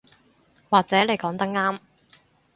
[0.67, 1.79] 或者你講得啱